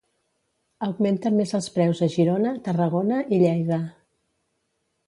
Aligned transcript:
Augmenten 0.87 1.37
més 1.41 1.53
els 1.59 1.67
preus 1.75 2.01
a 2.09 2.09
Girona, 2.17 2.55
Tarragona 2.69 3.21
i 3.37 3.41
Lleida. 3.47 3.81